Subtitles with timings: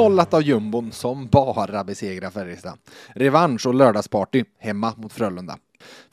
[0.00, 2.78] Nollat av jumbon som bara besegrar Färjestad.
[3.08, 5.58] Revansch och lördagsparty hemma mot Frölunda.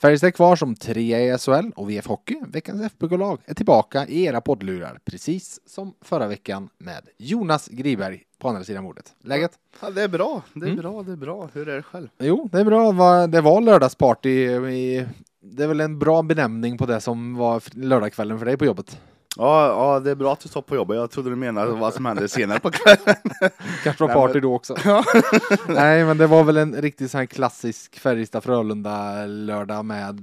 [0.02, 4.24] Färjestad är kvar som trea i SHL och VF Hockey, veckans FBK-lag, är tillbaka i
[4.24, 9.12] era poddlurar, precis som förra veckan med Jonas Griberg på andra sidan bordet.
[9.24, 9.52] Läget?
[9.82, 10.76] Ja, det är bra, det är Mm.
[10.82, 11.48] bra, det är bra.
[11.52, 12.08] Hur är det själv?
[12.18, 13.26] Jo, det är bra.
[13.26, 14.30] Det var lördagsparty.
[14.30, 15.06] i-
[15.40, 19.00] Det är väl en bra benämning på det som var lördagskvällen för dig på jobbet.
[19.40, 20.96] Ja, ja, det är bra att du står på jobbet.
[20.96, 23.16] Jag trodde du menade vad som hände senare på kvällen.
[23.84, 24.76] Kanske var Nej, party men- då också.
[25.68, 30.20] Nej, men det var väl en riktigt sån här klassisk Färjestad-Frölunda lördag med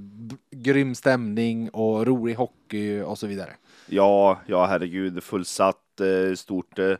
[0.50, 3.50] grym stämning och rolig hockey och så vidare.
[3.86, 6.92] Ja, ja herregud, fullsatt, eh, stort eh,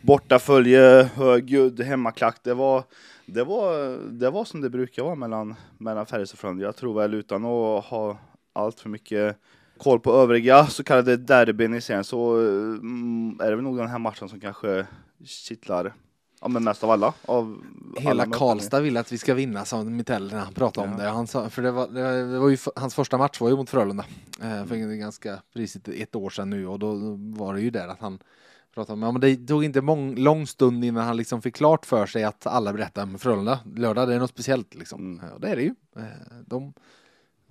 [0.00, 2.36] bortafölje, högljudd, hemmaklack.
[2.42, 2.84] Det var,
[3.26, 6.64] det, var, det var som det brukar vara mellan, mellan Färjestad och Frölunda.
[6.64, 8.18] Jag tror väl utan att ha
[8.52, 9.36] allt för mycket
[9.84, 13.88] koll på övriga så kallade derbyn i serien så mm, är det väl nog den
[13.88, 14.86] här matchen som kanske
[15.24, 15.94] kittlar
[16.40, 17.14] ja, men mest av alla.
[17.24, 17.62] Av
[17.98, 18.32] Hela alla.
[18.36, 21.04] Karlstad vill att vi ska vinna, sa Mitell när han pratade om Ja.
[21.04, 21.10] det.
[21.10, 24.04] Han sa, för det var, det var- ju hans första match var ju mot Frölunda.
[24.42, 27.88] Eh, för en ganska precis ett, år sedan nu och då var det ju där
[27.88, 28.18] att han
[28.74, 31.86] pratade om, ja men det tog inte mång, lång stund innan han liksom fick klart
[31.86, 33.60] för sig att alla berättar om Frölunda.
[33.76, 35.18] Lördag, det är något speciellt liksom.
[35.20, 35.32] Mm.
[35.32, 35.74] Och det är det ju.
[35.96, 36.02] Eh,
[36.46, 36.72] de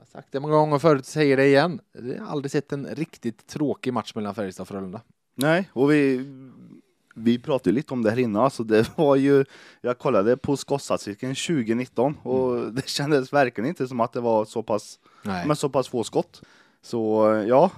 [0.04, 1.80] jag har sagt det många gånger förut, säger det igen.
[1.92, 5.02] Jag har aldrig sett en riktigt tråkig match mellan Färjestad och Frölunda.
[5.36, 6.26] Nej, och vi,
[7.16, 8.44] vi pratade lite om det här innan.
[8.44, 9.46] Alltså det var ju,
[9.82, 14.64] jag kollade på skottstatistiken 2019 och det kändes verkligen inte som att det var så
[14.64, 15.48] pass, Nej.
[15.48, 16.42] men så pass få skott.
[16.82, 17.72] Så ja,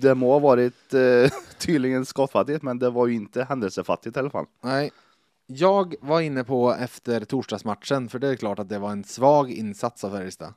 [0.00, 4.30] det må ha varit eh, tydligen skottfattigt, men det var ju inte händelsefattigt i alla
[4.30, 4.46] fall.
[4.62, 4.90] Nej.
[5.50, 9.50] Jag var inne på efter torsdagsmatchen, för det är klart att det var en svag
[9.50, 10.54] insats av Färjestad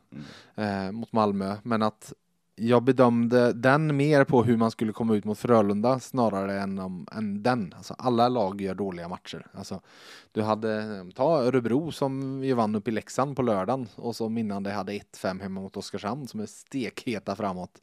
[0.55, 2.13] eh, mot Malmö, men att
[2.55, 7.07] jag bedömde den mer på hur man skulle komma ut mot Frölunda snarare än, om,
[7.11, 7.73] än den.
[7.77, 9.47] Alltså, alla lag gör dåliga matcher.
[9.53, 9.81] Alltså,
[10.31, 14.37] du hade, eh, ta Örebro som ju vann upp i Leksand på lördagen och som
[14.37, 17.81] innan det hade 1-5 hemma mot Oskarshamn som är stekheta framåt.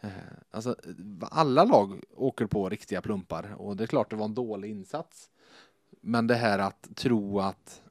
[0.00, 0.08] Eh,
[0.50, 0.76] Alltså,
[1.20, 5.30] alla lag åker på riktiga plumpar och det är klart det var en dålig insats.
[6.00, 7.82] Men det här att tro att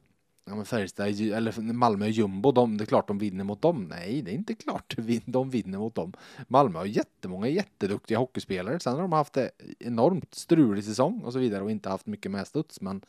[0.46, 3.86] ja, men Färjestad eller Malmö är jumbo, de, det är klart de vinner mot dem.
[3.90, 4.94] Nej, det är inte klart
[5.26, 6.12] de vinner mot dem.
[6.48, 8.80] Malmö har jättemånga jätteduktiga hockeyspelare.
[8.80, 9.48] Sen har de haft en
[9.78, 12.80] enormt strulig säsong och så vidare och inte haft mycket med studs.
[12.80, 13.00] Men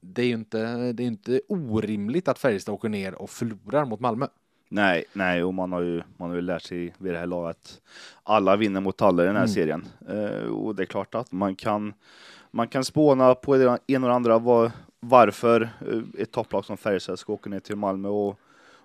[0.00, 4.00] det är ju inte, det är inte orimligt att Färjestad åker ner och förlorar mot
[4.00, 4.26] Malmö.
[4.68, 7.56] Nej, nej, och man har ju, man har ju lärt sig vid det här laget
[7.56, 7.80] att
[8.22, 9.54] alla vinner mot alla i den här Mm.
[9.54, 9.86] serien.
[10.08, 11.92] Eh, och det är klart att man kan,
[12.54, 13.56] man kan spåna på
[13.86, 17.76] ena och det andra var, varför eh, ett topplag som Färjestad ska åka ner till
[17.76, 18.38] Malmö och,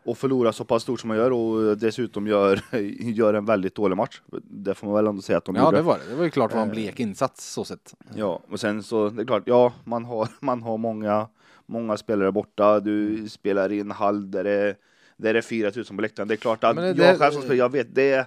[0.06, 2.62] och förlora så pass stort som man gör och dessutom gör,
[3.12, 4.22] gör en väldigt dålig match.
[4.44, 5.78] Det får man väl ändå säga att de Ja, gjorde.
[5.78, 6.10] det var det.
[6.10, 6.74] Det var ju klart var en Eh.
[6.74, 7.96] blek insats så sett.
[8.16, 11.28] Ja, och sen så det är klart, ja, man har, man har många,
[11.66, 12.80] många spelare borta.
[12.80, 14.76] Du spelar i en hall där det,
[15.18, 16.28] där det är 4000 på läktaren.
[16.28, 18.26] Det är klart att det- jag själv som spelare, jag vet, det är,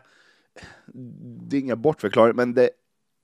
[1.48, 2.70] det är inga bortförklaringar, men det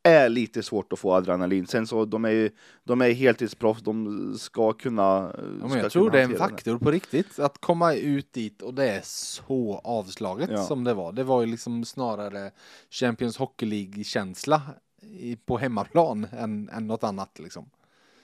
[0.08, 1.66] är lite svårt att få adrenalin.
[1.66, 2.50] Sen så, de är ju,
[2.84, 5.02] de är heltidsproffs, de ska kunna...
[5.36, 7.38] Ja, men ska jag tror det är en faktor på riktigt.
[7.38, 10.62] Att komma ut dit och det är så avslaget Ja.
[10.64, 11.12] som det var.
[11.12, 12.50] Det var ju liksom snarare
[12.90, 14.62] Champions Hockey League-känsla
[15.02, 17.70] i- på hemmaplan än, än något annat liksom.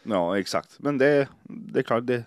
[0.03, 0.77] Ja, exakt.
[0.79, 2.25] Men det, det är klart, det,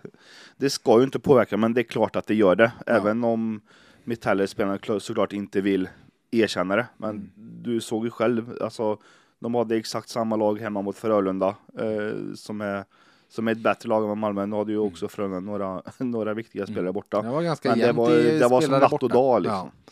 [0.57, 2.71] det ska ju inte påverka, men det är klart att det gör det.
[2.85, 3.61] Även om
[4.03, 5.89] Metallerspelarna klar- såklart inte vill
[6.31, 6.87] erkänna det.
[6.97, 7.29] Men Mm.
[7.63, 8.97] du såg ju själv, alltså,
[9.39, 12.85] de hade exakt samma lag hemma mot Frölunda, eh, som, är,
[13.29, 14.45] som är ett bättre lag än Malmö.
[14.45, 17.17] Nu hade ju också Frölunda några, några viktiga spelare borta.
[17.17, 17.29] Mm.
[17.29, 19.71] Det var ganska Men det var, det var som natt och dag liksom.
[19.85, 19.91] Ja.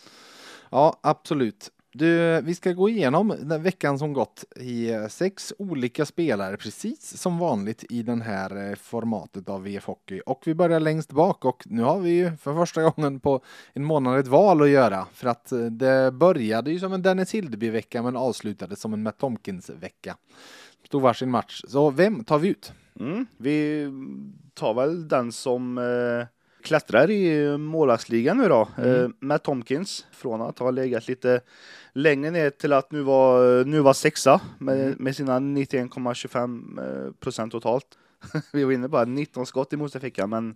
[0.69, 1.71] ja, absolut.
[1.97, 7.17] Du, vi ska gå igenom den veckan som gått i eh, sex olika spelare, precis
[7.17, 10.21] som vanligt i den här eh, formatet av VF Hockey.
[10.25, 13.41] Och vi börjar längst bak och nu har vi ju för första gången på
[13.73, 15.07] en månad ett val att göra.
[15.13, 19.17] För att eh, det började ju som en Dennis Hildeby-vecka men avslutades som en Matt
[19.17, 20.17] Tomkins-vecka.
[20.85, 21.61] Stod varsin match.
[21.67, 22.73] Så vem tar vi ut?
[22.99, 23.87] Mm, vi
[24.53, 26.27] tar väl den som eh,
[26.65, 28.67] klättrar i målvaktsligan nu då.
[28.77, 29.03] Mm.
[29.03, 31.41] Eh, Matt Tomkins från att ha legat lite
[31.93, 34.95] längre ner till att nu vara nu var sexa med, Mm.
[34.99, 37.85] med sina 91,25 eh, procent totalt.
[38.53, 40.55] vi var inne på 19 skott i motståndarfickan, men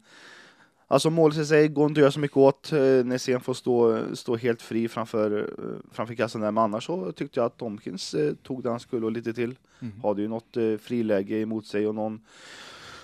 [0.92, 2.72] Alltså målet i sig går inte att göra så mycket åt.
[2.72, 5.50] Eh, Nässén får stå, stå helt fri framför,
[5.92, 6.52] framför kassan där.
[6.52, 9.56] Men annars så tyckte jag att Tomkins tog det han skulle och lite till.
[9.80, 10.02] Mm.
[10.04, 12.22] Hade ju något friläge emot sig och någon,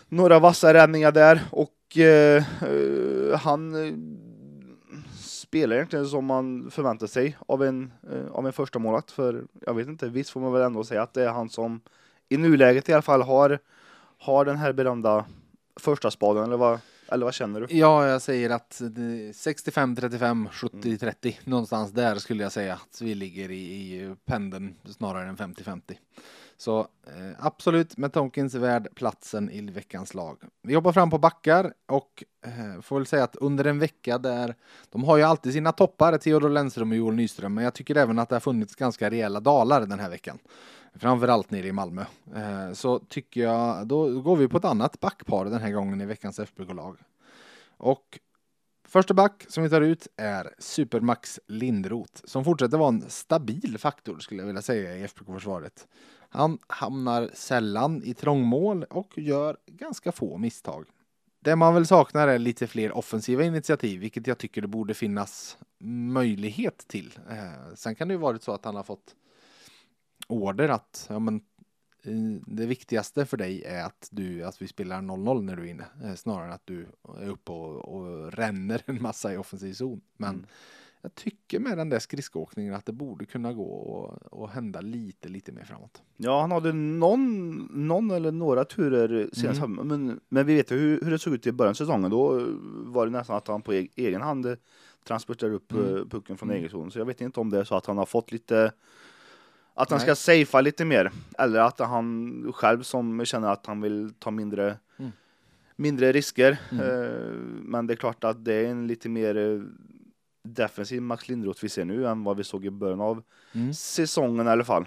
[0.10, 1.42] några vassa räddningar där.
[1.52, 3.94] Och eh, eh han eh,
[5.20, 7.92] spelar egentligen som man förväntar sig av en,
[8.32, 9.12] av en första målat.
[9.12, 11.82] För jag vet inte, visst får man väl ändå säga att det är han som
[12.30, 13.60] i nuläget i alla fall har,
[14.20, 15.26] har den här berömda
[15.80, 16.80] första spaden eller vad?
[17.08, 17.68] Eller vad känner du?
[17.70, 18.82] Ja, jag säger att
[19.34, 21.40] 65, 35, 70, 30.
[21.44, 26.00] Någonstans där skulle jag säga att vi ligger i, i pendeln snarare än 50, 50.
[26.58, 30.38] Så eh, absolut med Tomkins värd platsen i veckans lag.
[30.62, 34.56] Vi hoppar fram på backar och eh, får väl säga att under en vecka där
[34.90, 38.20] de har ju alltid sina toppar, Theodor Lennström och Joel Nyström, men jag tycker även
[38.20, 40.40] att det har funnits ganska rejäla dalar den här veckan.
[40.94, 42.06] Framförallt nere i Malmö.
[42.36, 46.06] Eh, så tycker jag, då går vi på ett annat backpar den här gången i
[46.06, 46.98] veckans FBK-lag.
[47.78, 48.20] Och
[48.88, 54.20] första back som vi tar ut är Supermax Lindroth som fortsätter vara en stabil faktor
[54.20, 55.88] skulle jag vilja säga i FBK-försvaret.
[56.36, 60.86] Han hamnar sällan i trångmål och gör ganska få misstag.
[61.40, 65.58] Det man väl saknar är lite fler offensiva initiativ, vilket jag tycker det borde finnas
[66.14, 67.20] möjlighet till.
[67.30, 69.16] Eh, sen kan det ju varit så att han har fått
[70.28, 71.36] order att ja, men,
[72.04, 75.72] eh, det viktigaste för dig är att, du, att vi spelar 0-0 när du är
[75.72, 76.88] inne, eh, snarare än att du
[77.22, 80.02] är uppe och, och ränner en massa i offensiv zon.
[80.18, 80.46] Men mm
[81.06, 85.30] jag tycker med den där skridskoåkningen att det borde kunna gå och, och hända lite,
[85.30, 86.02] lite mer framåt.
[86.18, 89.88] Ja, han hade någon, någon eller några turer senast, mm.
[89.88, 92.12] men, men vi vet ju hur, hur det såg ut i början av säsongen.
[92.12, 92.48] Då
[92.86, 94.58] var det nästan att han på egen hand
[95.08, 95.98] transporterade upp mm.
[95.98, 96.60] Eh, pucken från mm.
[96.60, 96.92] egen zon.
[96.92, 98.72] Så jag vet inte om det är så att han har fått lite
[99.74, 100.06] att han Nej.
[100.06, 101.12] ska safea lite mer.
[101.38, 105.12] Eller att han själv som känner att han vill ta mindre, mm.
[105.76, 106.58] mindre risker.
[106.72, 106.86] Mm.
[106.86, 109.62] Uh, men det är klart att det är en lite mer eh,
[110.46, 113.74] defensiv Max Lindroth vi ser nu än vad vi såg i början av mm.
[113.74, 114.86] säsongen i alla fall.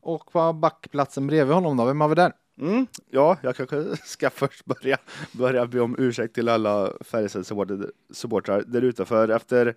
[0.00, 2.32] Och på backplatsen bredvid honom då, vem har vi där?
[2.60, 4.98] Mm, ja, jag kanske ska först börja,
[5.32, 9.04] börja be om ursäkt till alla Färjestad-supportrar där ute.
[9.04, 9.74] För efter,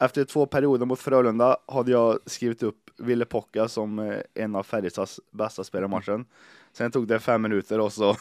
[0.00, 4.62] efter två perioder mot Frölunda hade jag skrivit upp Ville Pocka som eh, en av
[4.62, 6.24] Färjestads bästa spelare i matchen.
[6.72, 8.16] Sen tog det fem minuter och så,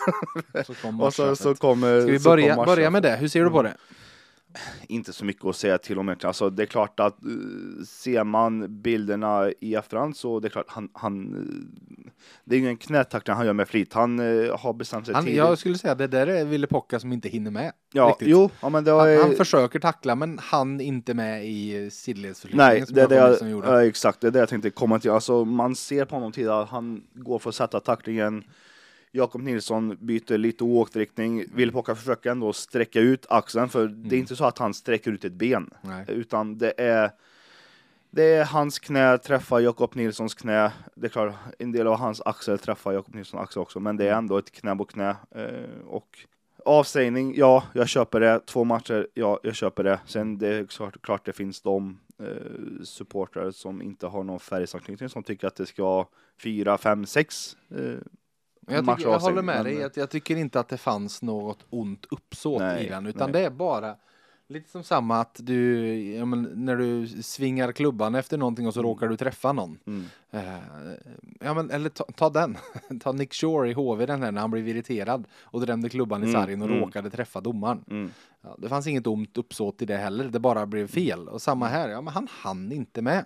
[0.65, 3.15] så kom och så, så kom Ska vi börja, börja med det?
[3.15, 3.77] Hur ser du på det?
[4.87, 6.27] Inte så mycket att säga till om egentligen.
[6.27, 10.65] Alltså, det är klart att uh, ser man bilderna i efterhand så det är klart
[10.67, 12.05] han, han uh,
[12.43, 13.93] det är ingen knätackling han gör med flit.
[13.93, 15.37] Han uh, har bestämt sig han, tidigt.
[15.37, 17.71] Jag skulle säga det där är Ville Pocka som inte hinner med.
[17.93, 18.27] Ja, riktigt.
[18.27, 22.73] jo, ja, men det var, han, han, försöker tackla men han inte med i sidledsförflyttningen.
[22.73, 25.11] Nej, det är det jag, ja, exakt, det är det jag tänkte komma till.
[25.11, 28.43] Alltså, man ser på honom tidigare, han går för att sätta tacklingen
[29.11, 31.45] Jakob Nilsson byter lite oåkt riktning.
[31.53, 34.01] Vilpåka försöker ändå sträcka ut axeln, för mm.
[34.01, 34.19] det är mm.
[34.19, 36.05] inte så att han sträcker ut ett ben, Nej.
[36.07, 37.11] utan det är
[38.11, 40.71] det är hans knä träffar Jakob Nilssons knä.
[40.95, 44.03] Det är klart, en del av hans axel träffar Jakob Nilssons axel också, men det
[44.03, 44.17] är mm.
[44.17, 45.15] ändå ett knä på knä.
[45.31, 46.19] Eh, och
[46.65, 48.39] avstängning, ja, jag köper det.
[48.45, 49.99] Två matcher, ja, jag köper det.
[50.05, 55.09] Sen det är klart, klart det finns de eh, supportrar som inte har någon färgsanknytning
[55.09, 56.07] som tycker att det ska vara
[56.43, 57.99] fyra, fem, sex eh,
[58.69, 59.75] jag, tycker, jag håller med dig.
[59.75, 63.41] Jag, jag, tycker inte att det fanns något ont uppsåt nej, i den, utan nej.
[63.41, 63.95] det är bara
[64.49, 68.89] lite som samma att du, ja, när du svingar klubban efter någonting och så mm.
[68.89, 69.79] råkar du träffa någon.
[69.87, 70.05] Mm.
[70.33, 70.93] Uh,
[71.39, 72.57] ja, men, eller ta, ta den,
[72.99, 76.29] ta Nick Shore i HV den här när han blev irriterad och drämde klubban i
[76.29, 76.41] mm.
[76.41, 76.79] sargen och mm.
[76.79, 77.83] råkade träffa domaren.
[77.89, 78.11] Mm.
[78.41, 81.27] Ja, det fanns inget ont uppsåt i det heller, det bara blev fel.
[81.27, 83.25] Och samma här, ja men han hann inte med.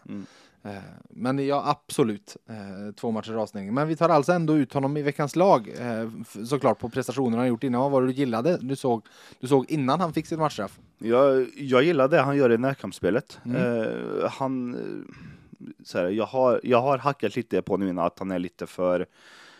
[0.65, 0.73] Eh,
[1.09, 2.37] men ja, absolut.
[2.49, 3.73] Eh, två matcher avstängning.
[3.73, 5.69] Men vi tar alltså ändå ut honom i veckans lag.
[5.79, 6.09] Eh,
[6.45, 7.81] såklart på prestationerna han gjort innan.
[7.81, 8.57] Vad var det du gillade?
[8.61, 9.05] Du såg,
[9.39, 10.79] du såg innan han fick sitt matchstraff?
[10.97, 13.39] Jag, jag gillar det han gör i närkampsspelet.
[13.45, 14.29] Mm.
[14.31, 14.75] han,
[15.83, 19.05] så här, jag, har, jag har hackat lite på nu att han är lite för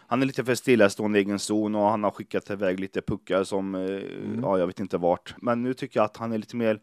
[0.08, 3.44] han är lite för stillastående i egen zon och han har skickat iväg lite puckar
[3.44, 4.40] som, mm.
[4.42, 5.36] ja, jag vet inte vart.
[5.38, 6.80] Men nu tycker jag att han är lite mer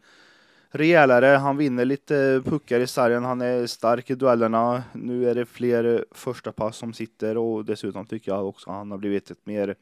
[0.70, 1.26] rejälare.
[1.26, 3.24] Han vinner lite puckar i sargen.
[3.24, 4.82] Han är stark i duellerna.
[4.92, 8.90] Nu är det fler första pass som sitter och dessutom tycker jag också att han
[8.90, 9.74] har blivit ett mer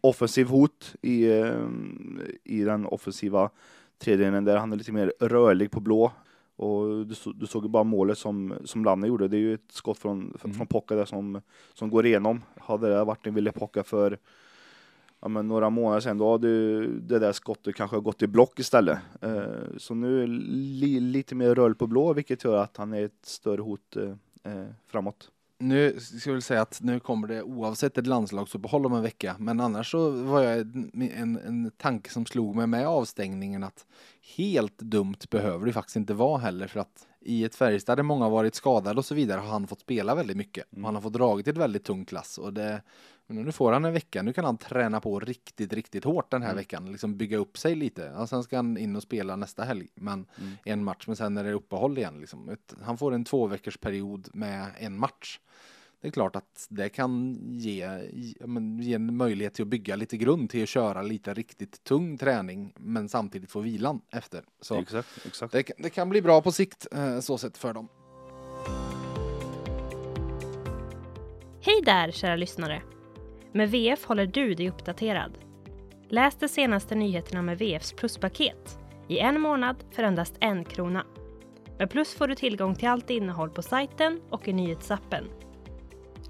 [0.00, 1.54] offensiv hot i, eh,
[2.44, 3.50] i den offensiva
[3.98, 6.12] tredjedelen där han är lite mer rörlig på blå.
[6.56, 9.28] Och du, du såg ju bara målet som, som Lanne gjorde.
[9.28, 10.56] Det är ju ett skott från, mm.
[10.56, 11.40] från Pocka där som,
[11.74, 12.42] som går igenom.
[12.60, 14.18] Hade det varit en Ville Pocka för
[15.24, 18.98] ja, men några månader sedan, då hade det där skottet kanske gått i block istället.
[19.20, 23.04] Eh, så nu är li, lite mer rull på blå, vilket gör att han är
[23.04, 25.30] ett större hot eh, eh, framåt.
[25.58, 29.36] nu ska jag väl säga att nu kommer det oavsett ett landslagsuppehåll om en vecka.
[29.38, 33.86] Men annars så var jag en, en, en tanke som slog mig med avstängningen att
[34.36, 38.28] helt dumt behöver det faktiskt inte vara heller för att i ett Färjestad där många
[38.28, 40.66] varit skadade och så vidare har han fått spela väldigt mycket.
[40.72, 42.82] Och han har fått dragit ett väldigt tungt klass och det
[43.26, 46.48] nu får han en vecka, nu kan han träna på riktigt, riktigt hårt den här
[46.48, 46.56] mm.
[46.56, 48.10] veckan, liksom bygga upp sig lite.
[48.10, 50.52] Och sen ska han in och spela nästa helg, men mm.
[50.64, 52.20] en match, men sen är det uppehåll igen.
[52.20, 52.56] Liksom.
[52.82, 53.50] Han får en två
[53.80, 55.40] period med en match.
[56.04, 57.88] Det är klart att det kan ge,
[58.40, 62.18] men, ge en möjlighet till att bygga lite grund till att köra lite riktigt tung
[62.18, 64.44] träning, men samtidigt få vilan efter.
[64.60, 65.52] Så exakt, exakt.
[65.52, 67.88] Det, det kan bli bra på sikt, eh, så sett för dem.
[71.60, 72.82] Hej där kära lyssnare!
[73.52, 75.38] Med VF håller du dig uppdaterad.
[76.08, 81.06] Läs de senaste nyheterna med VFs pluspaket i en månad för endast en krona.
[81.78, 85.24] Med Plus får du tillgång till allt innehåll på sajten och i nyhetsappen.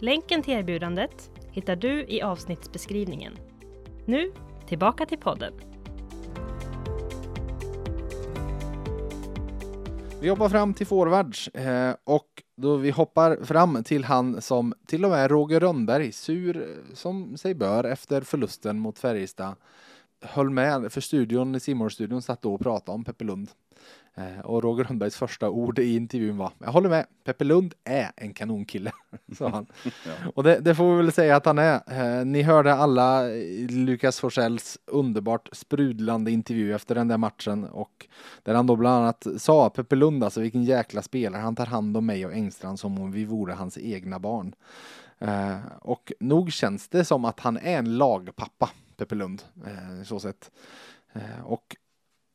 [0.04, 3.34] Länken till erbjudandet hittar du i avsnittsbeskrivningen.
[4.06, 4.32] Nu,
[4.68, 5.54] tillbaka till podden.
[10.20, 15.04] Vi hoppar fram till forwards eh, och då vi hoppar fram till han som till
[15.04, 19.54] och med Roger Rönnberg, sur eh, som sig bör efter förlusten mot Färjestad,
[20.22, 23.50] höll med för studion, i studion satt då och pratade om Peppe Lund.
[24.16, 28.10] Eh, och Roger Rönnbergs första ord i intervjun var Jag håller med, Peppe Lund är
[28.16, 28.92] en kanonkille,
[29.36, 29.66] sa han.
[29.84, 30.12] ja.
[30.34, 31.80] Och det, det, får vi väl säga att han är.
[31.86, 33.22] Eh, ni hörde alla
[33.68, 38.06] Lukas Forsells underbart sprudlande intervju efter den där matchen och
[38.42, 41.96] där han då bland annat sa Peppe Lund, alltså vilken jäkla spelare, han tar hand
[41.96, 44.54] om mig och Engstrand som om vi vore hans egna barn.
[45.18, 49.42] Eh, och nog känns det som att han är en lagpappa, Peppe Lund,
[50.04, 50.50] så sett.
[51.44, 51.76] Och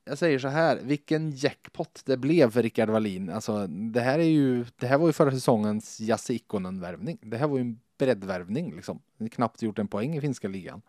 [0.10, 3.30] jag säger så här, vilken jackpot det blev för Rickard Wallin.
[3.30, 7.18] Alltså, det här är ju, det här var ju förra säsongens Jasse Ikonen-värvning.
[7.22, 9.01] Det här var ju en breddvärvning liksom.
[9.32, 10.82] Knappt gjort en poäng i finska ligan.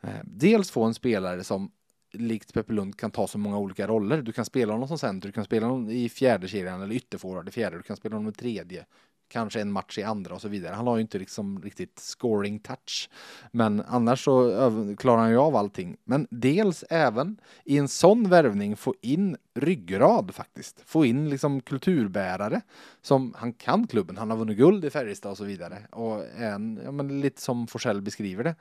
[0.00, 1.70] Eh, dels få en spelare som
[2.12, 4.22] likt Peppe Lund kan ta så många olika roller.
[4.22, 7.48] Du kan spela honom som center, du kan spela honom i fjärde kedjan eller ytterforward
[7.48, 8.86] i fjärde, du kan spela honom i tredje
[9.28, 10.74] kanske en match i andra och så vidare.
[10.74, 13.10] Han har ju inte liksom riktigt scoring touch.
[13.52, 14.50] Men annars så
[14.98, 15.96] klarar han ju av allting.
[16.04, 20.82] Men dels även i en sån värvning få in ryggrad faktiskt.
[20.86, 22.60] Få in liksom kulturbärare
[23.02, 24.16] som han kan klubben.
[24.16, 25.78] Han har vunnit guld i Färjestad och så vidare.
[25.92, 28.54] Och en, ja, men lite som Forsell beskriver det.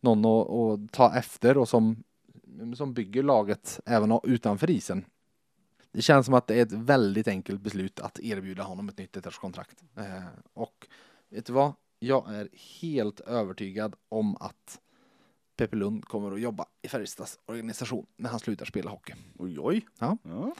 [0.00, 2.04] Någon att ta efter och som,
[2.76, 5.04] som bygger laget även utanför isen.
[5.92, 9.16] Det känns som att det är ett väldigt enkelt beslut att erbjuda honom ett nytt
[9.16, 9.84] ettårskontrakt.
[9.96, 10.86] Eh, och
[11.28, 11.72] vet du vad?
[11.98, 12.48] Jag är
[12.80, 14.80] helt övertygad om att
[15.56, 19.14] Peppe Lund kommer att jobba i Färjestads organisation när han slutar spela hockey.
[19.38, 19.86] Oj, oj.
[19.98, 20.16] Ja.
[20.22, 20.54] ja.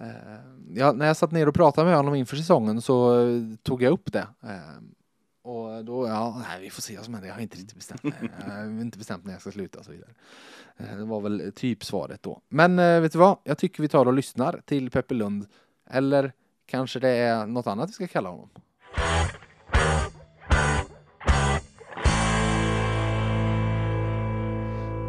[0.00, 0.40] Eh,
[0.74, 3.92] ja, när jag satt ner och pratade med honom inför säsongen så eh, tog jag
[3.92, 4.26] upp det.
[4.42, 4.82] Eh,
[5.48, 7.28] och då, ja, nej, vi får se vad som händer.
[7.28, 8.30] Jag har inte riktigt bestämt mig.
[8.46, 10.10] Jag har inte bestämt när jag ska sluta och så vidare.
[10.76, 12.40] Eh, det var väl typ svaret då.
[12.48, 13.38] Men eh, vet du vad?
[13.44, 15.46] Jag tycker vi tar och lyssnar till Peppe Lund.
[15.90, 16.32] Eller
[16.66, 18.50] kanske det är något annat vi ska kalla honom.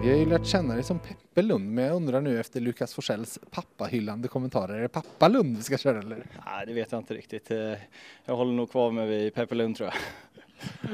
[0.01, 2.93] Vi har ju lärt känna dig som Peppe Lund, men jag undrar nu efter Lukas
[2.93, 6.25] Forsells pappahyllande kommentarer, är det pappa Lund vi ska köra eller?
[6.46, 7.51] Nej, det vet jag inte riktigt.
[7.51, 7.74] Eh,
[8.25, 9.96] jag håller nog kvar med vid Peppe Lund tror jag.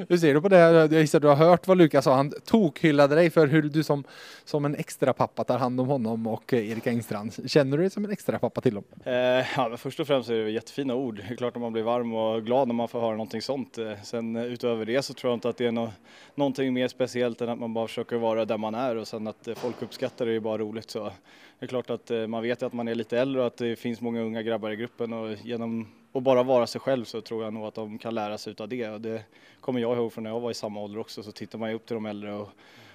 [0.10, 0.58] Hur ser du på det?
[0.58, 2.16] Jag gissar du har hört vad Lukas sa.
[2.16, 4.04] Han tokhyllade dig för hur du som,
[4.46, 7.34] som en extra pappa tar hand om honom och eh, Erik Engstrand.
[7.52, 8.84] Känner du dig som en extra pappa till dem?
[9.04, 11.16] Eh, ja, men först och främst är det jättefina ord.
[11.16, 13.78] Det är klart att man blir varm och glad när man får höra någonting sånt.
[13.78, 15.92] Eh, sen eh, utöver det så tror jag inte att det är no
[16.36, 19.48] någonting mer speciellt än att man bara försöker vara där man är och sen att
[19.56, 20.92] folk uppskattar det är bara roligt.
[20.92, 21.12] Så
[21.60, 24.02] det är klart att man vet att man är lite äldre och att det finns
[24.02, 27.54] många unga grabbar i gruppen och genom att bara vara sig själv så tror jag
[27.54, 28.90] nog att de kan lära sig av det.
[28.90, 29.24] Och det
[29.62, 31.76] kommer jag ihåg från när jag var i samma ålder också så tittar man ju
[31.76, 32.50] upp till de äldre och,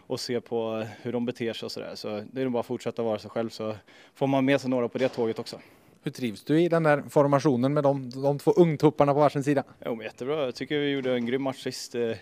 [0.07, 1.95] och ser på hur de beter sig och sådär.
[1.95, 3.75] Så det är nog bara att fortsätta vara sig själv så
[4.15, 5.59] får man med sig några på det tåget också.
[6.03, 9.65] Hur trivs du i den där formationen med de, de två ungtupparna på varsin sida?
[9.85, 10.45] Jo, men jättebra.
[10.45, 11.95] Jag tycker vi gjorde en grym match sist.
[11.95, 12.13] Eh,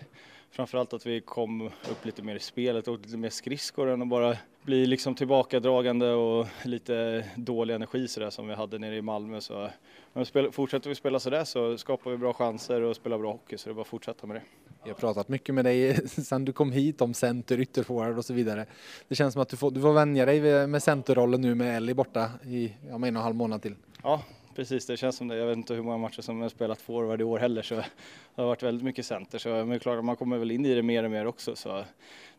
[0.51, 4.07] framförallt att vi kom upp lite mer i spelet och lite mer skridskor än att
[4.07, 4.37] bara
[4.69, 9.41] bli liksom tillbakadragande och lite dålig energi sådär som vi hade nere i Malmö.
[9.41, 9.69] Så,
[10.13, 13.57] men spel, fortsätter vi spela sådär så skapar vi bra chanser och spelar bra hockey
[13.57, 14.41] så det är bara att fortsätta med det.
[14.83, 18.33] Jag har pratat mycket med dig sedan du kom hit om center, ytterforward och så
[18.33, 18.65] vidare.
[19.07, 21.93] Det känns som att du får, du får vänja dig med centerrollen nu med Ellie
[21.93, 23.75] borta i ja, en och en halv månad till.
[24.03, 24.23] Ja,
[24.59, 24.85] precis.
[24.85, 25.35] Det känns som det.
[25.35, 27.75] Jag vet inte hur många matcher som jag spelat forward i år heller så
[28.35, 29.39] det har varit väldigt mycket center.
[29.39, 31.55] Så men klart, man kommer väl in i det mer och mer också.
[31.55, 31.83] Så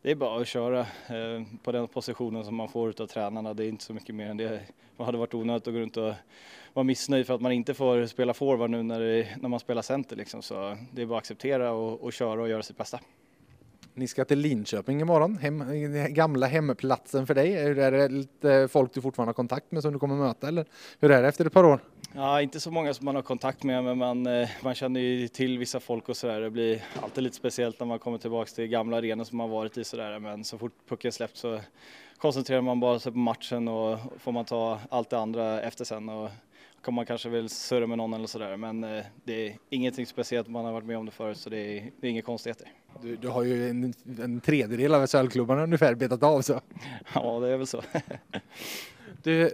[0.02, 3.54] det är bara att köra eh, på den positionen som man får av tränarna.
[3.54, 4.60] Det är inte så mycket mer än det.
[4.96, 6.14] Det hade varit onödigt att gå runt och
[6.72, 9.82] vara missnöjd för att man inte får spela forward nu när, det, när man spelar
[9.82, 10.42] center liksom.
[10.42, 13.00] Så det är bara att acceptera och, och köra och göra sitt bästa.
[14.00, 15.64] Ni ska till Linköping imorgon, hem,
[16.14, 17.56] gamla hemplatsen för dig.
[17.56, 20.66] Är det lite folk du fortfarande har kontakt med som du kommer möta eller
[21.00, 21.80] hur är det efter ett par år?
[22.14, 25.28] Ja, inte så många som man har kontakt med, men man, eh, man känner ju
[25.28, 26.40] till vissa folk och sådär.
[26.40, 29.78] Det blir alltid lite speciellt när man kommer tillbaka till gamla arenor som man varit
[29.78, 30.18] i sådär.
[30.18, 31.60] Men så fort pucken släppt så
[32.18, 36.08] koncentrerar man bara sig på matchen och får man ta allt det andra efter sen.
[36.08, 36.30] Och
[36.82, 38.56] kommer man kanske väl surra med någon eller sådär.
[38.56, 41.78] Men eh, det är ingenting speciellt, man har varit med om det förut så det
[41.78, 42.68] är, det är inga konstigheter.
[43.02, 46.60] Du, du har ju en, en tredjedel av SHL-klubbarna ungefär betat av så.
[47.14, 47.82] Ja, det är väl så.
[49.22, 49.50] du,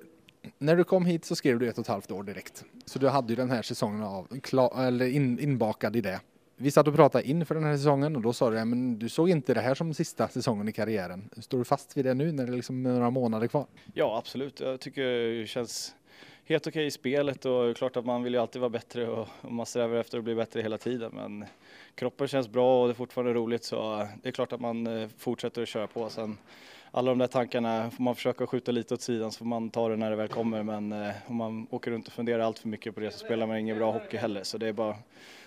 [0.58, 2.64] när du kom hit så skrev du ett och ett halvt år direkt.
[2.84, 6.20] Så du hade ju den här säsongen av, klar, eller in, inbakad i det.
[6.58, 9.30] Vi satt och pratade inför den här säsongen och då sa du att du såg
[9.30, 11.30] inte det här som sista säsongen i karriären.
[11.36, 13.66] Står du fast vid det nu när det är liksom några månader kvar?
[13.94, 14.60] Ja, absolut.
[14.60, 15.02] Jag tycker
[15.40, 15.94] det känns
[16.48, 19.66] helt okej i spelet och klart att man vill ju alltid vara bättre och, man
[19.66, 21.10] strävar efter att bli bättre hela tiden.
[21.14, 21.44] Men
[21.94, 25.08] kroppen känns bra och det är fortfarande roligt så det är klart att man eh,
[25.18, 26.08] fortsätter att köra på.
[26.08, 26.38] Sen
[26.90, 29.88] alla de där tankarna får man försöka skjuta lite åt sidan så får man ta
[29.88, 30.62] det när det väl kommer.
[30.62, 33.46] Men eh, om man åker runt och funderar allt för mycket på det så spelar
[33.46, 34.42] man ingen bra hockey heller.
[34.42, 34.96] Så det är bara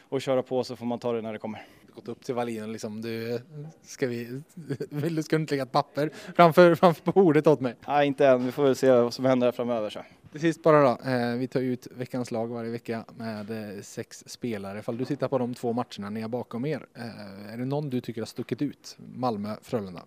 [0.09, 1.65] att köra på så får man ta det när det kommer.
[1.95, 3.39] Gått upp till Wallin liksom, du,
[3.81, 4.41] ska vi,
[4.89, 7.75] vill du, ska du inte lägga ett papper framför, framför bordet åt mig?
[7.87, 8.45] Nej, inte än.
[8.45, 9.89] Vi får väl se vad som händer framöver.
[9.89, 9.99] Så.
[10.31, 14.23] Till sist bara då, eh, vi tar ut veckans lag varje vecka med eh, sex
[14.27, 14.79] spelare.
[14.79, 17.89] Ifall du tittar på de två matcherna ni har bakom er, eh, är det någon
[17.89, 18.97] du tycker har stuckit ut?
[19.15, 20.01] Malmö, Frölunda?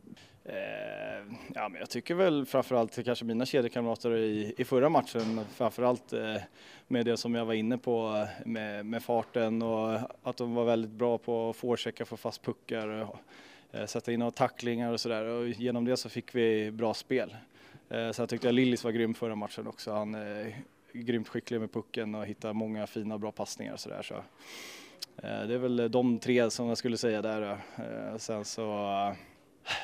[1.54, 6.36] Ja, men jag tycker väl framförallt kanske mina kedjekamrater i, i förra matchen, framförallt eh,
[6.88, 10.90] med det som jag var inne på med, med farten och att de var väldigt
[10.90, 13.16] bra på att forechecka, få fast puckar, och,
[13.86, 17.36] sätta in några tacklingar och sådär och genom det så fick vi bra spel.
[17.92, 19.92] Eh, sen tyckte jag Lillis var grym förra matchen också.
[19.92, 20.56] Han är
[20.92, 24.02] grymt skicklig med pucken och hittar många fina bra passningar och sådär.
[24.02, 27.58] Så, eh, det är väl de tre som jag skulle säga där.
[27.76, 28.62] Eh, sen så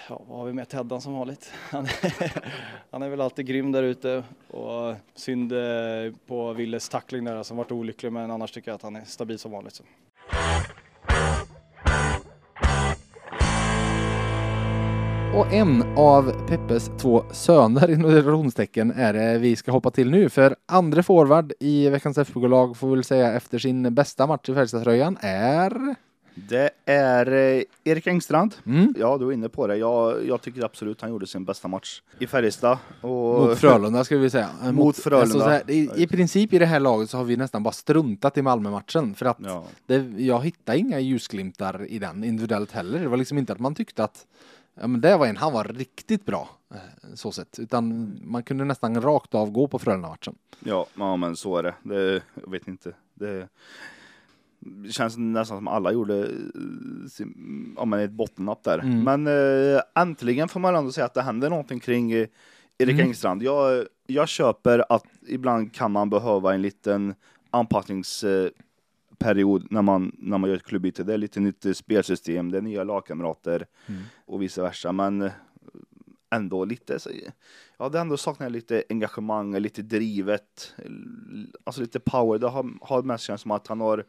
[0.09, 1.53] Ja, vad har vi med Teddan som vanligt?
[1.71, 2.43] Han är,
[2.91, 5.53] han är väl alltid grym där ute och synd
[6.27, 9.39] på Willes tackling där som varit olycklig men annars tycker jag att han är stabil
[9.39, 9.75] som vanligt.
[9.75, 9.85] Så.
[15.35, 20.29] Och en av Peppes två söner inom relationstecken är det vi ska hoppa till nu.
[20.29, 24.55] För andra forward i veckans FBK-lag får vi väl säga efter sin bästa match i
[24.55, 25.95] Färjestadströjan är...
[26.49, 28.55] Det är eh, Erik Engstrand.
[28.67, 28.95] Mm.
[28.99, 29.77] Ja, du var inne på det.
[29.77, 32.79] Jag, jag tycker absolut han gjorde sin bästa match i Färjestad.
[33.01, 33.11] Och...
[33.11, 34.49] Mot Frölunda ska vi säga.
[34.63, 35.35] Mot, Mot Frölunda.
[35.35, 38.39] Alltså här, i, I princip i det här laget så har vi nästan bara struntat
[38.39, 39.15] i Malmö-matchen.
[39.15, 39.65] För att ja.
[39.87, 43.01] det, jag hittade inga ljusglimtar i den individuellt heller.
[43.01, 44.27] Det var liksom inte att man tyckte att
[44.81, 47.59] Ja, men det var en, han var riktigt bra eh, så sett.
[47.59, 50.35] Utan man kunde nästan rakt av gå på Frölunda-matchen.
[50.61, 51.75] Ja, ja, men så är det.
[51.83, 52.93] det jag vet inte.
[53.15, 53.49] Det,
[54.59, 57.27] det känns nästan som alla gjorde eh,
[57.77, 58.79] ja, men ett bottennapp där.
[58.79, 59.03] Mm.
[59.03, 59.27] Men
[59.77, 63.07] äh, äntligen får man ändå säga att det händer någonting kring Erik mm.
[63.07, 63.43] Engstrand.
[63.43, 67.15] Jag, jag köper att ibland kan man behöva en liten
[67.51, 68.25] anpassnings
[69.19, 71.05] period när man, när man gör ett klubbyte.
[71.05, 74.03] Det är lite nytt spelsystem, det är nya lagkamrater mm.
[74.27, 74.93] och vice versa.
[74.93, 75.33] Men eh,
[76.31, 77.11] ändå lite, så,
[77.79, 80.75] ja det ändå saknar lite engagemang, lite drivet,
[81.65, 82.39] alltså lite power.
[82.39, 84.05] Det har, har mest känts som att han har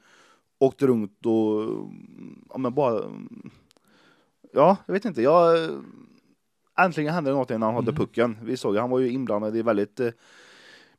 [0.59, 1.89] åkt runt och,
[2.49, 3.03] ja men bara,
[4.53, 5.69] ja jag vet inte, jag,
[6.79, 7.99] äntligen hände någonting när han hade mm.
[7.99, 8.37] pucken.
[8.43, 10.09] Vi såg, han var ju inblandad i väldigt eh,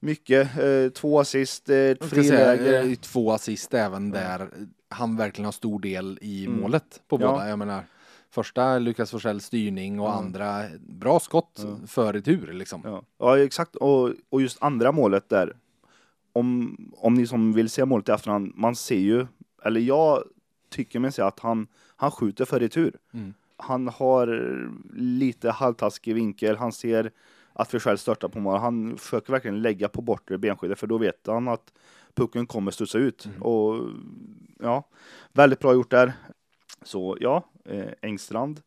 [0.00, 0.58] mycket.
[0.58, 2.82] Eh, två assist, ett friläge.
[2.82, 4.48] Eh, två assist även där
[4.88, 6.60] han verkligen har stor del i mm.
[6.60, 7.48] målet på båda.
[7.48, 7.84] Jag menar,
[8.30, 10.18] första Lukas Forsell styrning och mm.
[10.18, 11.86] andra bra skott mm.
[11.86, 12.80] för retur liksom.
[12.84, 13.76] Ja, ja exakt.
[13.76, 15.56] Och, och just andra målet där.
[16.32, 19.26] Om, om ni som vill se målet i efterhand, man ser ju,
[19.64, 20.22] eller jag
[20.70, 22.96] tycker mig se att han, han skjuter för retur.
[23.12, 23.34] Mm.
[23.56, 24.26] Han har
[24.94, 27.10] lite halvtaskig vinkel, han ser
[27.60, 28.58] att vi själv störtar på mål.
[28.60, 31.72] Han försöker verkligen lägga på bortre benskyddet för då vet han att
[32.14, 33.26] pucken kommer studsa ut.
[33.26, 33.42] Mm.
[33.42, 33.88] Och
[34.62, 34.84] ja,
[35.32, 36.12] väldigt bra gjort där.
[36.82, 38.60] Så ja, eh, Engstrand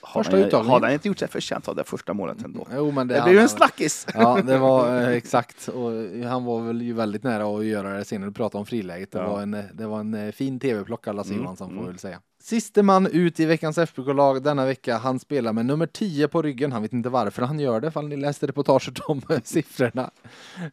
[0.00, 0.70] Har Första uttagningen.
[0.72, 2.66] har han inte gjort sig förtjänt av det första målet ändå?
[2.74, 4.06] Jo, men det, Det blir ju en snackis!
[4.14, 5.68] Ja, det var eh, exakt.
[5.68, 5.90] Och
[6.28, 8.30] han var väl ju väldigt nära att göra det senare.
[8.30, 9.10] Du pratade om friläget.
[9.10, 9.30] Det, Ja.
[9.32, 11.86] var, en, eh, det var en eh, fin tv-plock alla Mm, Johansson får mm.
[11.86, 12.20] väl säga.
[12.42, 14.96] Siste man ut i veckans FBK-lag denna vecka.
[14.96, 16.72] Han spelar med nummer 10 på ryggen.
[16.72, 20.10] Han vet inte varför han gör det, ifall ni läste reportaget om siffrorna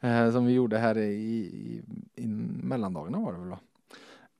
[0.02, 1.82] eh, som vi gjorde här i, i,
[2.16, 2.28] i
[2.64, 3.60] mellandagarna var det väl va?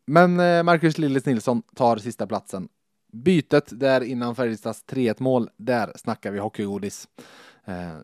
[0.06, 2.68] Men eh, Marcus Lillis Nilsson tar sista platsen.
[3.14, 7.08] Bytet där innan Färjestads 3-1 mål, där snackar vi hockeygodis.
[7.66, 7.98] Eh,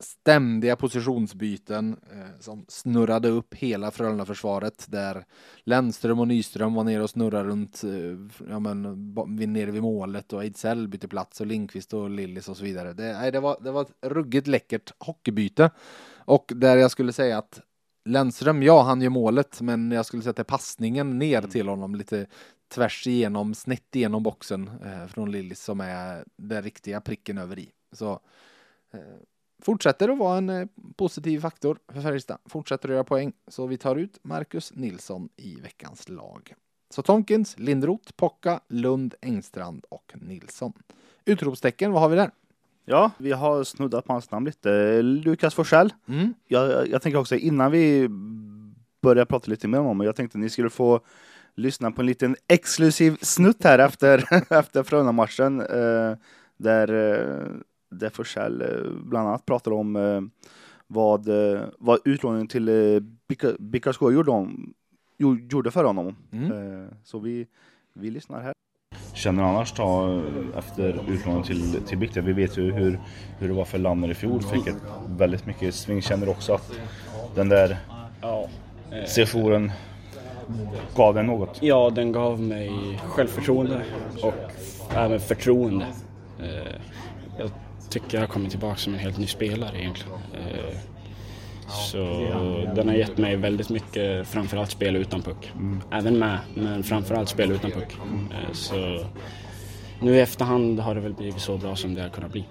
[0.00, 5.24] ständiga positionsbyten eh, som snurrade upp hela Frölunda-försvaret där
[5.64, 10.42] Lennström och Nyström var nere och snurrade runt eh, ja, men, nere vid målet och
[10.42, 12.92] Ejdsell bytte plats och Lindqvist och Lillis och så vidare.
[12.92, 15.70] Det, nej, det, var, det var ett ruggigt läckert hockeybyte
[16.18, 17.60] och där jag skulle säga att
[18.04, 21.68] Lennström, ja han gör målet men jag skulle säga att det är passningen ner till
[21.68, 22.26] honom lite
[22.68, 27.70] tvärs igenom, snett igenom boxen eh, från Lillis som är den riktiga pricken över i.
[27.92, 28.20] Så
[28.92, 29.00] eh,
[29.62, 32.38] fortsätter att vara en eh, positiv faktor för Färjestad.
[32.46, 33.32] Fortsätter att göra poäng.
[33.48, 36.54] Så vi tar ut Marcus Nilsson i veckans lag.
[36.90, 40.72] Så Tonkins, Lindroth, Pocka, Lund, Engstrand och Nilsson.
[41.24, 42.30] Utropstecken, vad har vi där?
[42.84, 45.02] Ja, vi har snuddat på hans namn lite.
[45.02, 45.92] Lukas Forsell.
[46.08, 46.34] Mm.
[46.48, 48.08] Jag, jag, tänker också innan vi
[49.02, 51.00] börjar prata lite mer om honom, jag tänkte att ni skulle få
[51.54, 55.60] lyssna på en liten exklusiv snutt här efter, efter Frölunda-matchen.
[55.60, 56.16] Eh,
[56.56, 57.46] där, eh,
[57.90, 60.20] där Forsell eh, bland annat pratar om eh,
[60.86, 62.70] vad, eh, vad utlåningen till
[63.58, 64.74] Bickaskog gjorde, om,
[65.50, 66.16] gjorde för honom.
[66.32, 66.88] Mm.
[67.04, 67.46] Så vi,
[67.94, 68.52] vi lyssnar här.
[69.14, 70.22] Känner annars då
[70.56, 73.00] efter utlåningen till, till Bicka, vi vet ju hur,
[73.38, 76.02] hur det var för Lanner i fjol, fick ett väldigt mycket sving.
[76.02, 76.80] Känner också att
[77.34, 77.76] den där
[78.22, 78.48] Ja,
[78.92, 79.70] eh, sessionen
[80.96, 81.58] gav den något?
[81.62, 83.82] ja, den gav mig självförtroende
[84.22, 84.34] och
[84.96, 85.86] även förtroende.
[86.38, 86.74] Eh,
[87.38, 87.50] Jag
[87.90, 90.18] tycker jag har kommit tillbaka som en helt ny spelare egentligen.
[90.34, 90.76] Eh,
[91.68, 91.96] Så
[92.74, 95.52] den har gett mig väldigt mycket, framförallt spel utan puck.
[95.92, 97.96] Även med, men framförallt spel utan puck.
[98.32, 99.04] Eh, Så
[100.02, 102.44] nu i efterhand har det väl blivit så bra som det har kunnat bli.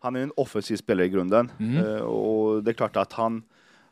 [0.00, 1.76] Han är en offensiv spelare i grunden Mm.
[1.86, 3.42] Eh, och det är klart att han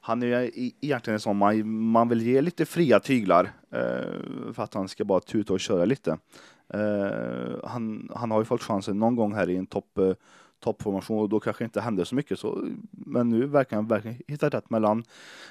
[0.02, 0.50] han är
[0.84, 3.52] egentligen en sån man, man vill ge lite fria tyglar
[4.52, 6.18] för att han ska bara tuta och köra lite.
[6.74, 10.12] Eh, han, han har ju fått chansen någon gång här i en topp eh,
[10.60, 14.48] toppformation och då kanske inte hände så mycket så men nu verkar han verkligen hitta
[14.48, 15.04] rätt mellan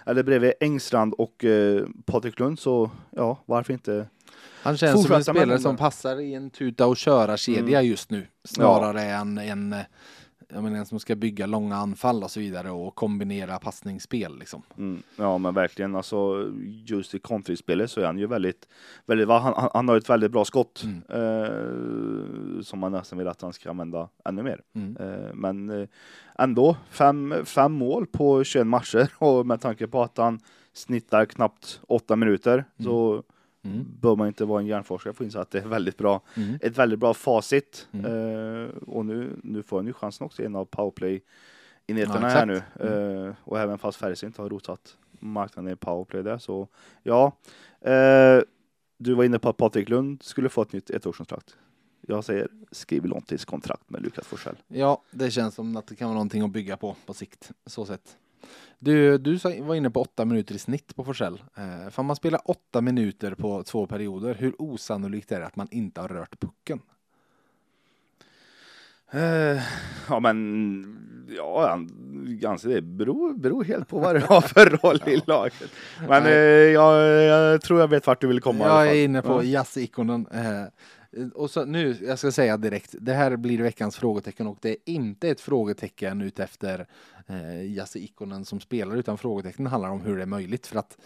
[0.05, 4.07] eller bredvid Engstrand och eh, Patrik Lund så ja varför inte
[4.61, 8.27] Han känns som en spelare som passar i en tuta och köra kedja just nu.
[8.43, 9.79] Snarare än en, eh,
[10.53, 14.61] jag menar, en som ska bygga långa anfall och så vidare och kombinera passningsspel liksom.
[14.77, 16.49] Mm, ja men verkligen alltså
[16.85, 18.67] just i kontringsspelet så är han ju väldigt,
[19.05, 21.01] väldigt han, han, har ett väldigt bra skott Mm.
[21.09, 24.61] eh, som man nästan vill att han ska använda ännu mer.
[24.75, 24.97] Mm.
[24.97, 25.87] Eh, men eh,
[26.39, 30.39] ändå fem, fem mål på 21 matcher och med tanke på att han
[30.73, 33.23] snittar knappt åtta minuter så
[33.71, 33.85] Mm.
[34.01, 36.57] bör man inte vara en hjärnforskare för att inse att det är väldigt bra, Mm.
[36.61, 37.87] ett väldigt bra facit.
[37.93, 41.21] Eh, och nu, nu får han ju chansen också i en av powerplay
[41.87, 42.55] enheterna Ja, här nu.
[43.27, 46.67] Eh, och även fast Färjestad inte har rotat marknaden i powerplay där så
[47.03, 47.31] ja.
[47.81, 48.41] Eh,
[48.97, 51.57] du var inne på att Patrik Lund skulle få ett nytt ettårskontrakt.
[52.07, 54.55] Jag säger skriv långtidskontrakt med Lukas Forsell.
[54.67, 57.51] Ja, det känns som att det kan vara någonting att bygga på på sikt.
[57.65, 58.17] Så sett.
[58.79, 61.41] Du, du var inne på åtta minuter i snitt på Forsell.
[61.57, 65.67] Eh, om man spelar åtta minuter på två perioder, hur osannolikt är det att man
[65.71, 66.79] inte har rört pucken?
[69.11, 69.61] Eh,
[70.09, 71.79] ja men, ja,
[72.41, 75.71] jag anser det beror, beror helt på vad du har för roll i laget.
[76.07, 78.65] Men eh, jag, jag tror jag vet vart du vill komma.
[78.65, 79.43] Jag är inne på Ja.
[79.43, 80.27] Jasse-ikonen.
[80.31, 80.63] Eh,
[81.33, 84.77] och så nu, jag ska säga direkt, det här blir veckans frågetecken och det är
[84.85, 86.87] inte ett frågetecken utefter
[87.27, 90.97] eh, Jasse-ikonen som spelar utan frågetecken handlar om hur det är möjligt för att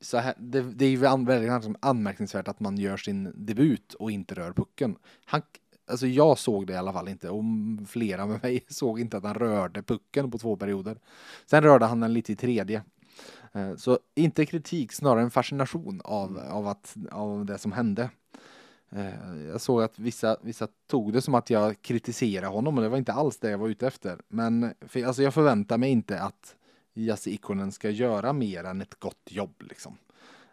[0.00, 4.34] så här, det, det är ju väldigt anmärkningsvärt att man gör sin debut och inte
[4.34, 4.96] rör pucken.
[5.24, 5.42] Han,
[5.86, 7.44] alltså jag såg det i alla fall inte och
[7.88, 10.98] flera med mig såg inte att han rörde pucken på två perioder.
[11.46, 12.82] Sen rörde han den lite i tredje.
[13.52, 18.10] Eh, så inte kritik, snarare en fascination av, av, att, av det som hände.
[18.90, 22.88] Eh, jag såg att vissa, vissa tog det som att jag kritiserade honom och det
[22.88, 24.20] var inte alls det jag var ute efter.
[24.28, 26.56] Men för, alltså jag förväntar mig inte att
[26.94, 29.62] Jassi Ikonen ska göra mer än ett gott jobb.
[29.68, 29.96] Liksom.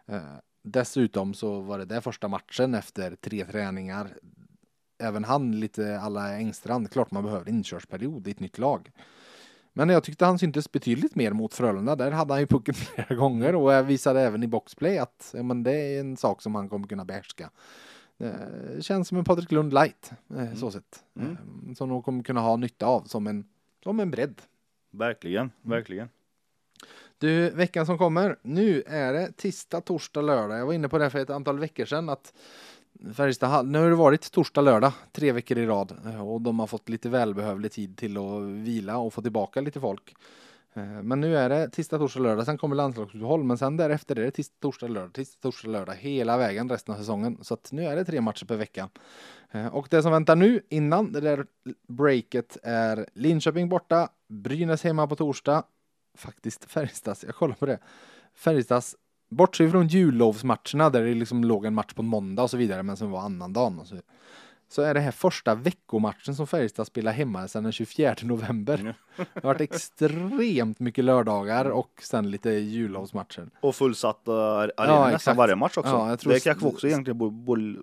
[0.06, 0.20] Eh,
[0.66, 4.08] Dessutom så var det där första matchen efter tre träningar.
[4.98, 6.90] Även han lite alla Engstrand.
[6.90, 8.90] Klart man behöver inkörsperiod i ett nytt lag.
[9.72, 11.96] Men jag tyckte han syntes betydligt mer mot Frölunda.
[11.96, 15.62] Där hade han ju pucken flera gånger och jag visade även i boxplay att men
[15.62, 17.50] det är en sak som han kommer kunna behärska.
[18.18, 21.04] Eh, känns som en Patrik Lund light, eh, så sett.
[21.16, 21.30] Mm.
[21.30, 23.44] Eh, som de kommer kunna ha nytta av som en,
[23.82, 24.42] som en bredd.
[24.90, 26.08] Verkligen, verkligen.
[27.18, 28.36] Du, veckan som kommer.
[28.42, 30.58] Nu är det tisdag, torsdag, lördag.
[30.58, 32.34] Jag var inne på det för ett antal veckor sedan att
[33.14, 36.88] Färjestad, nu har det varit torsdag, lördag, tre veckor i rad och de har fått
[36.88, 40.14] lite välbehövlig tid till att vila och få tillbaka lite folk.
[40.76, 44.24] Eh, men nu är det tisdag, torsdag, lördag, sen kommer landslagsuppehåll, men sen därefter är
[44.24, 47.38] det tisdag, torsdag, lördag, tisdag, torsdag, lördag hela vägen resten av säsongen.
[47.42, 48.88] Så att nu är det tre matcher per vecka.
[49.50, 51.46] Eh, och det som väntar nu innan det där
[51.88, 55.64] breaket är Linköping borta, Brynäs hemma på torsdag,
[56.16, 57.78] faktiskt Färjestads, jag kollar på det,
[58.34, 58.96] Färjestads
[59.30, 62.82] Bortse från jullovsmatcherna där det liksom låg en match på en måndag och så vidare
[62.82, 63.96] men som var annandagen och så,
[64.74, 68.94] så är det här första veckomatchen som Färjestad spelar hemma sedan den 24 november.
[69.16, 73.50] Det har varit extremt mycket lördagar och sen lite jullovsmatcher.
[73.60, 75.36] Och fullsatt arena Ja, nästan exakt.
[75.38, 75.90] varje match också.
[75.90, 77.18] Ja, jag tror det kanske vi också egentligen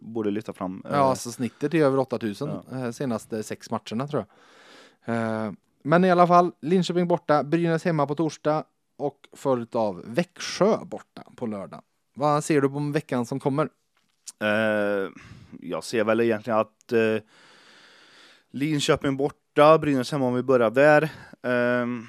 [0.01, 0.83] borde, lyfta fram.
[0.85, 4.25] eh, Ja, så snittet är över 8000 eh, senaste sex matcherna tror
[5.05, 5.15] jag.
[5.15, 5.51] Eh,
[5.83, 8.63] Men i alla fall, Linköping borta, Brynäs hemma på torsdag
[8.97, 11.81] och följt av Växjö borta på lördag.
[12.15, 13.69] Vad ser du på veckan som kommer?
[14.39, 15.09] Eh,
[15.61, 17.17] jag ser väl egentligen att eh,
[18.51, 21.11] Linköping borta, Brynäs hemma om vi börjar där.
[21.41, 22.07] Ehm,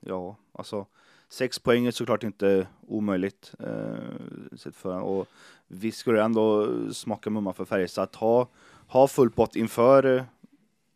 [0.00, 0.86] ja, alltså
[1.28, 3.54] sex poäng är såklart inte omöjligt.
[3.58, 5.28] Eh, för, och
[5.66, 8.48] vi skulle ändå smaka mumma för Färjestad att ha,
[8.88, 10.24] ha full pott inför eh,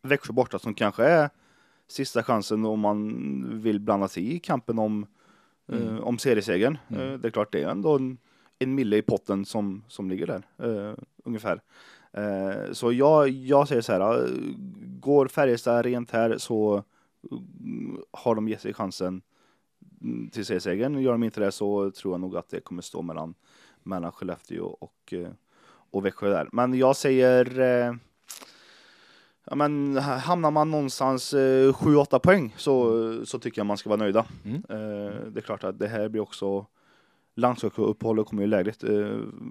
[0.03, 1.31] Växjö borta som kanske är
[1.89, 5.07] sista chansen om man vill blanda sig i kampen om,
[5.73, 6.79] eh, om seriesegern.
[6.89, 8.19] Eh, det är klart det är ändå en,
[8.61, 10.95] en mille i potten som, som ligger där eh,
[11.25, 11.61] ungefär.
[12.13, 14.29] Eh, så jag, jag säger så här,
[15.01, 16.85] går Färjestad rent här så
[17.31, 19.23] mm, har de gett sig chansen
[20.33, 21.01] till seriesegern.
[21.01, 23.35] Gör de inte det så tror jag nog att det kommer stå mellan,
[23.83, 25.31] mellan Skellefteå och, eh,
[25.91, 26.49] och Växjö där.
[26.53, 27.95] Men jag säger eh,
[29.45, 34.01] Ja, men hamnar man någonstans eh, 7-8 poäng så, så tycker jag man ska vara
[34.01, 34.27] nöjda.
[34.45, 34.57] Mm.
[34.69, 36.67] Eh, det är klart att det här blir också
[37.37, 38.85] landslagsuppehållet kommer ju lägligt.
[38.85, 38.91] Eh,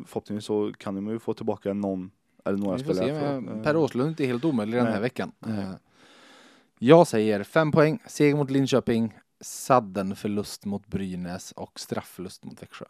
[0.07, 2.11] förhoppningsvis så kan de ju få tillbaka någon
[2.45, 3.19] eller några se, spelare.
[3.19, 5.31] för- Per Åslund är inte helt omöjlig den här veckan.
[5.39, 5.59] Nej.
[5.59, 5.71] Eh,
[6.79, 12.85] Jag säger fem poäng, seger mot Linköping, sadden förlust mot Brynäs och straffförlust mot Växjö.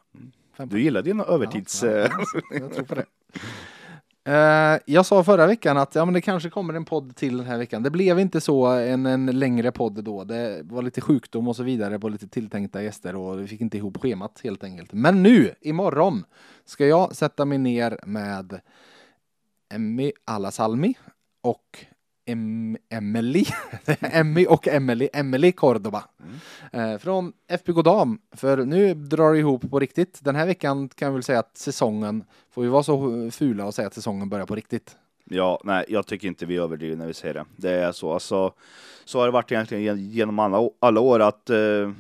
[0.58, 1.84] Fem Du gillar dina övertids...
[1.84, 1.96] Ja, eh,
[2.34, 3.06] ja, jag tror på det.
[4.24, 7.46] Eh, jag sa förra veckan att ja, men det kanske kommer en podd till den
[7.46, 7.84] här veckan.
[7.84, 10.24] Det blev inte så en, en längre podd då.
[10.24, 13.78] Det var lite sjukdom och så vidare på lite tilltänkta gäster och vi fick inte
[13.78, 14.94] ihop schemat helt enkelt.
[14.94, 16.24] Men nu, imorgon,
[16.66, 18.62] ska jag sätta mig ner med
[19.74, 20.98] Emmy Alasalmi
[21.42, 21.86] och
[22.32, 23.46] em, Emily,
[24.02, 26.04] Emmy och Emily, Emily Cordoba.
[26.72, 30.20] Eh, från FBK Dam, för nu drar det ihop på riktigt.
[30.24, 33.74] Den här veckan kan jag väl säga att säsongen, får vi vara så fula och
[33.74, 34.96] säga att säsongen börjar på riktigt.
[35.32, 37.46] Ja, nej, jag tycker inte vi överdriver när vi säger det.
[37.56, 38.14] Det är så.
[38.14, 38.54] Alltså,
[39.06, 41.92] så har det varit egentligen gen- genom alla, alla år att eh,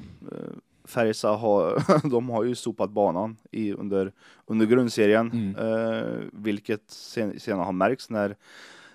[0.85, 4.11] Färjestad har, de har ju sopat banan i, under,
[4.45, 5.55] under grundserien, Mm.
[5.55, 8.35] eh, vilket sen, senare har märkts när,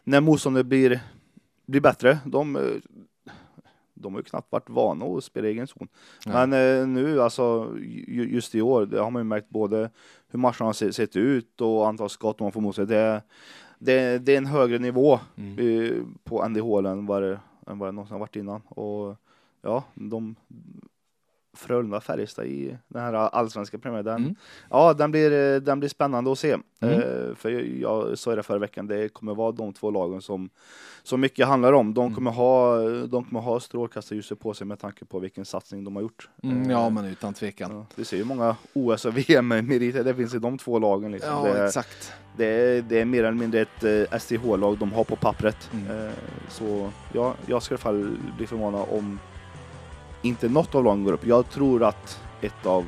[0.04, 1.00] när motståndet blir,
[1.66, 2.18] blir bättre.
[2.26, 2.62] De, eh,
[3.94, 5.88] de har ju knappt varit vana att spela i egen zon.
[6.26, 9.90] Men eh, nu, alltså ju- just i år, det har man ju märkt både
[10.28, 12.86] hur matcherna har se- sett ut och antal skott har fått mot sig.
[12.86, 13.22] Det,
[13.78, 15.58] det, det är en högre nivå Mm.
[15.58, 18.60] eh, på NDH än vad det, än vad det någonsin har varit innan.
[18.68, 19.16] Och
[19.62, 20.34] ja, de
[21.54, 24.16] Frölunda Färjestad i den här allsvenska premiären.
[24.16, 24.34] Mm.
[24.70, 26.56] Ja, den blir, eh, den blir spännande att se.
[26.80, 26.94] Mm.
[27.00, 27.66] Eh, för jag,
[28.08, 30.50] jag sa det förra veckan, det kommer vara de två lagen som,
[31.02, 31.94] som mycket handlar om.
[31.94, 32.14] De Mm.
[32.14, 36.02] kommer ha, de kommer ha strålkastarljuset på sig med tanke på vilken satsning de har
[36.02, 36.28] gjort.
[36.42, 37.70] Mm, Eh, ja, men utan tvekan.
[37.76, 41.12] Ja, vi ser ju många OS och VM-meriter, det finns i de två lagen.
[41.12, 41.30] Liksom.
[41.46, 42.12] Ja, det, exakt.
[42.36, 45.70] det, är, det är mer eller mindre ett eh, STH-lag de har på pappret.
[45.72, 46.06] Mm.
[46.06, 46.12] Eh,
[46.48, 49.18] så ja, jag ska i alla fall bli förvånad om
[50.24, 51.26] inte något av lagen går upp.
[51.26, 52.86] Jag tror att ett av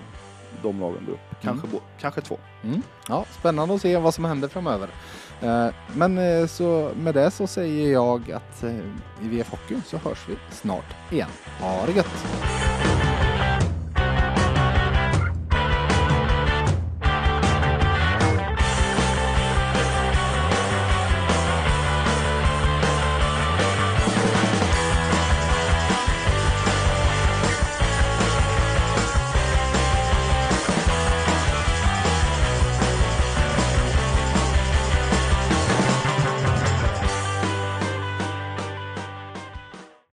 [0.62, 1.20] de lagen går upp.
[1.42, 2.38] Kanske, bo, kanske två.
[2.64, 2.82] Mm.
[3.08, 4.88] Ja, spännande att se vad som händer framöver.
[5.40, 8.74] Eh, Men eh, så med det så säger jag att eh,
[9.22, 11.28] i VF Hockey så hörs vi snart igen.
[11.60, 12.55] Ha det gött!